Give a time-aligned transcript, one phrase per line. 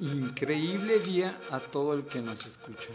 [0.00, 2.90] increíble día a todo el que nos escucha,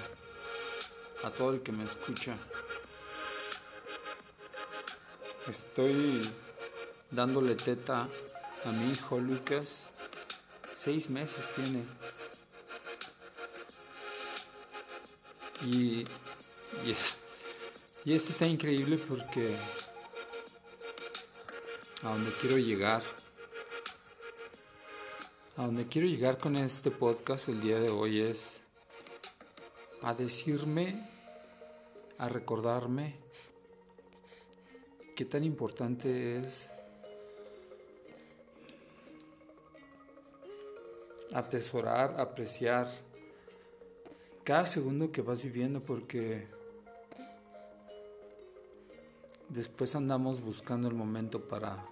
[1.23, 2.37] a todo el que me escucha.
[5.47, 6.29] Estoy
[7.09, 8.07] dándole teta
[8.65, 9.89] a mi hijo Lucas.
[10.75, 11.83] Seis meses tiene.
[15.63, 16.03] Y,
[16.85, 17.19] es,
[18.03, 19.55] y esto está increíble porque
[22.03, 23.03] a donde quiero llegar,
[25.57, 28.61] a donde quiero llegar con este podcast el día de hoy es
[30.01, 31.07] a decirme,
[32.17, 33.15] a recordarme
[35.13, 36.73] qué tan importante es
[41.33, 42.89] atesorar, apreciar
[44.45, 46.47] cada segundo que vas viviendo porque
[49.49, 51.90] después andamos buscando el momento para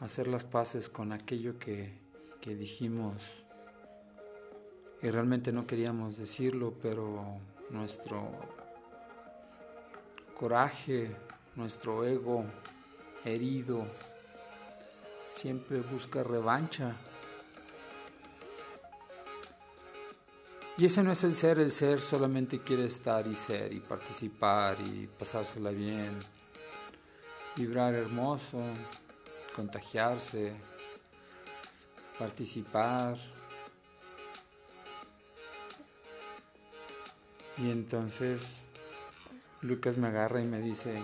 [0.00, 1.98] hacer las paces con aquello que,
[2.40, 3.46] que dijimos
[5.02, 7.38] y realmente no queríamos decirlo, pero
[7.70, 8.28] nuestro
[10.38, 11.14] coraje,
[11.54, 12.44] nuestro ego
[13.24, 13.86] herido,
[15.24, 16.96] siempre busca revancha.
[20.78, 24.76] Y ese no es el ser, el ser solamente quiere estar y ser y participar
[24.80, 26.18] y pasársela bien,
[27.56, 28.62] vibrar hermoso,
[29.56, 30.52] contagiarse,
[32.18, 33.16] participar.
[37.56, 38.62] Y entonces
[39.62, 41.02] Lucas me agarra y me dice,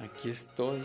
[0.00, 0.84] aquí estoy.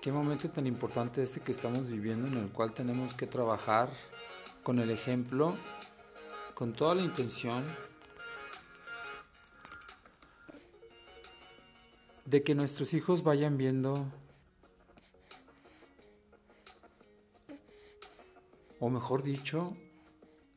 [0.00, 3.90] Qué momento tan importante este que estamos viviendo en el cual tenemos que trabajar
[4.62, 5.56] con el ejemplo,
[6.58, 7.64] con toda la intención
[12.24, 14.10] de que nuestros hijos vayan viendo
[18.80, 19.76] o mejor dicho,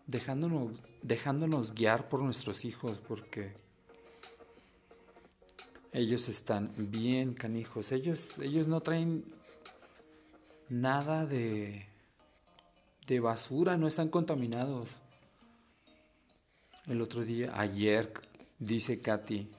[0.08, 3.54] dejándonos, dejándonos guiar por nuestros hijos, porque
[5.92, 9.24] ellos están bien canijos, ellos, ellos no traen
[10.68, 11.86] nada de,
[13.06, 14.98] de basura, no están contaminados.
[16.88, 18.12] El otro día, ayer,
[18.58, 19.52] dice Katy,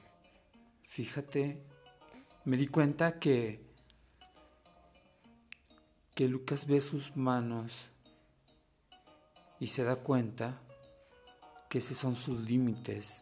[0.87, 1.63] fíjate,
[2.43, 3.63] me di cuenta que,
[6.13, 7.89] que Lucas ve sus manos
[9.57, 10.59] y se da cuenta
[11.69, 13.21] que esos son sus límites.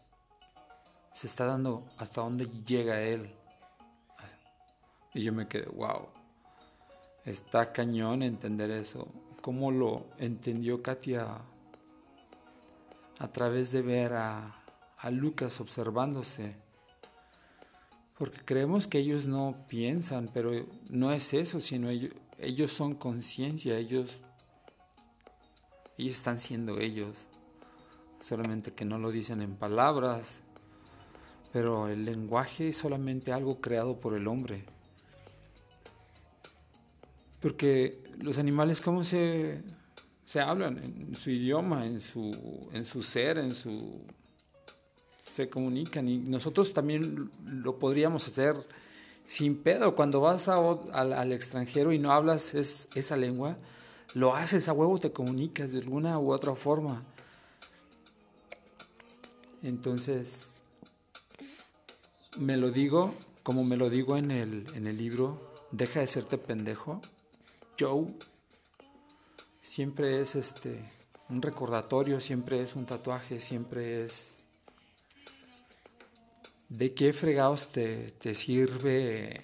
[1.12, 3.32] Se está dando hasta dónde llega él.
[5.14, 6.08] Y yo me quedé, wow.
[7.24, 9.06] Está cañón entender eso.
[9.40, 11.40] ¿Cómo lo entendió Katia
[13.18, 14.64] a través de ver a,
[14.98, 16.56] a Lucas observándose?
[18.18, 23.78] Porque creemos que ellos no piensan, pero no es eso, sino ellos, ellos son conciencia,
[23.78, 24.22] ellos
[25.98, 27.28] ellos están siendo ellos,
[28.20, 30.40] solamente que no lo dicen en palabras,
[31.52, 34.64] pero el lenguaje es solamente algo creado por el hombre.
[37.40, 39.62] Porque los animales, ¿cómo se,
[40.32, 40.78] se hablan?
[40.78, 42.34] En su idioma, en su,
[42.72, 44.00] en su ser, en su...
[45.20, 48.54] se comunican y nosotros también lo podríamos hacer
[49.26, 49.94] sin pedo.
[49.94, 53.58] Cuando vas al, al, extranjero y no hablas es, esa lengua,
[54.14, 57.02] lo haces a huevo, te comunicas de alguna u otra forma.
[59.62, 60.54] Entonces,
[62.38, 66.38] me lo digo, como me lo digo en el, en el libro, deja de serte
[66.38, 67.02] pendejo.
[67.78, 68.06] Joe
[69.62, 70.84] siempre es este
[71.30, 74.40] un recordatorio, siempre es un tatuaje, siempre es
[76.68, 79.40] de qué fregados te, te sirve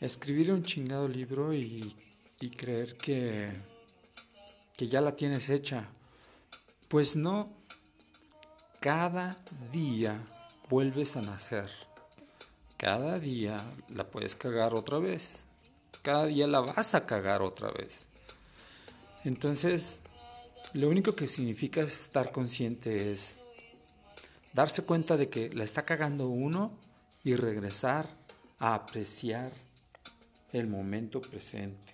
[0.00, 1.94] escribir un chingado libro y,
[2.56, 3.50] creer que,
[4.76, 5.88] que ya la tienes hecha.
[6.86, 7.52] Pues no,
[8.78, 10.22] cada día
[10.68, 11.70] vuelves a nacer.
[12.76, 15.45] Cada día la puedes cagar otra vez.
[16.06, 18.06] Cada día la vas a cagar otra vez.
[19.24, 19.98] Entonces,
[20.72, 23.38] lo único que significa estar consciente es
[24.52, 26.70] darse cuenta de que la está cagando uno
[27.24, 28.06] y regresar
[28.60, 29.50] a apreciar
[30.52, 31.92] el momento presente.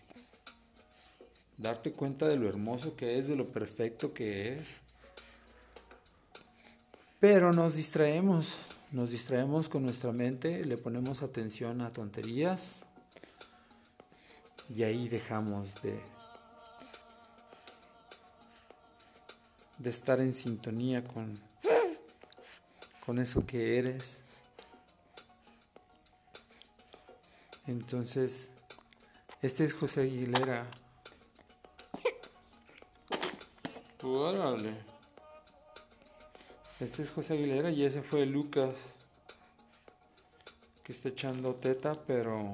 [1.56, 4.82] Darte cuenta de lo hermoso que es, de lo perfecto que es.
[7.18, 8.56] Pero nos distraemos,
[8.90, 12.84] nos distraemos con nuestra mente, le ponemos atención a tonterías
[14.74, 16.00] y ahí dejamos de,
[19.78, 21.38] de estar en sintonía con,
[23.04, 24.24] con eso que eres.
[27.66, 28.50] Entonces,
[29.42, 30.70] este es José Aguilera.
[34.02, 34.74] Órale.
[36.80, 38.76] Este es José Aguilera y ese fue Lucas.
[40.82, 42.52] Que está echando teta, pero.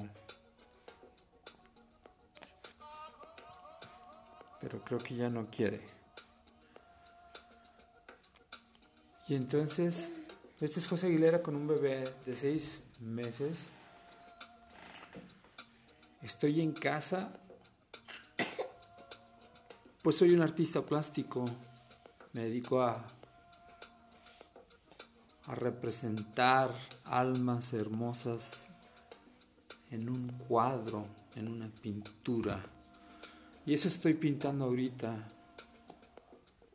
[4.61, 5.81] Pero creo que ya no quiere.
[9.27, 10.11] Y entonces,
[10.59, 13.69] este es José Aguilera con un bebé de seis meses.
[16.21, 17.31] Estoy en casa.
[20.01, 21.45] Pues soy un artista plástico.
[22.33, 23.05] Me dedico a,
[25.45, 26.73] a representar
[27.05, 28.67] almas hermosas
[29.91, 32.63] en un cuadro, en una pintura.
[33.69, 35.27] Y eso estoy pintando ahorita.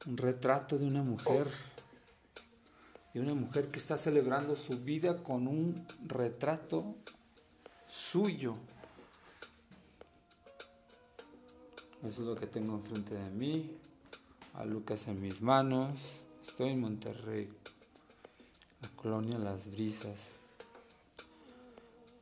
[0.07, 1.49] Un retrato de una mujer.
[3.13, 6.95] De una mujer que está celebrando su vida con un retrato
[7.89, 8.55] suyo.
[12.05, 13.77] Eso es lo que tengo enfrente de mí.
[14.53, 15.99] A Lucas en mis manos.
[16.45, 17.53] Estoy en Monterrey.
[18.83, 20.35] La colonia Las Brisas.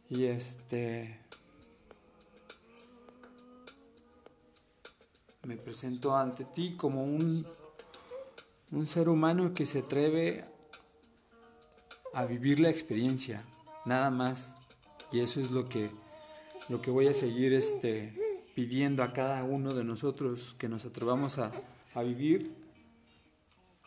[0.09, 1.21] Y este...
[5.73, 7.47] presento ante ti como un,
[8.73, 10.45] un ser humano que se atreve
[12.13, 13.43] a vivir la experiencia,
[13.87, 14.55] nada más.
[15.11, 15.91] Y eso es lo que,
[16.69, 18.13] lo que voy a seguir este,
[18.55, 21.51] pidiendo a cada uno de nosotros que nos atrevamos a,
[21.95, 22.53] a vivir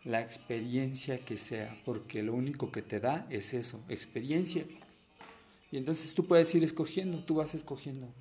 [0.04, 4.66] la experiencia que sea, porque lo único que te da es eso, experiencia.
[5.72, 8.12] Y entonces tú puedes ir escogiendo, tú vas escogiendo.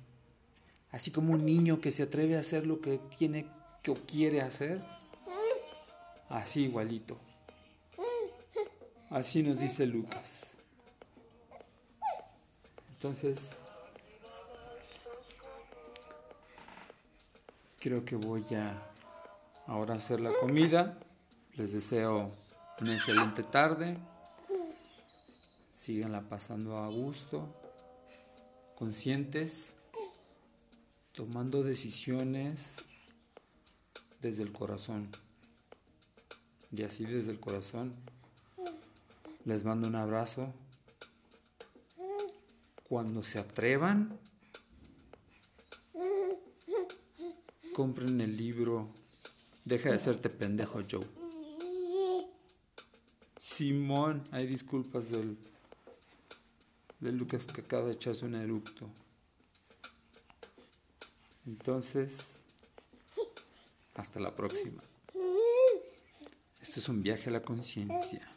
[0.95, 3.45] Así como un niño que se atreve a hacer lo que tiene
[3.83, 4.81] que o quiere hacer,
[6.29, 7.17] así igualito.
[9.09, 10.51] Así nos dice Lucas.
[12.93, 13.41] Entonces,
[17.81, 18.81] creo que voy a
[19.67, 20.97] ahora hacer la comida.
[21.55, 22.31] Les deseo
[22.79, 23.97] una excelente tarde.
[25.73, 27.49] Síganla pasando a gusto,
[28.77, 29.75] conscientes,
[31.15, 32.73] tomando decisiones
[34.21, 35.09] desde el corazón.
[36.71, 37.95] Y así desde el corazón
[39.45, 40.53] les mando un abrazo.
[42.89, 44.19] Cuando se atrevan,
[47.73, 48.89] compren el libro
[49.63, 51.07] Deja de hacerte pendejo, Joe.
[53.39, 55.39] Simón, hay disculpas del,
[56.99, 58.87] de Lucas que acaba de echarse un eructo.
[61.45, 62.35] Entonces,
[63.93, 64.83] hasta la próxima.
[66.61, 68.34] Esto es un viaje a la conciencia.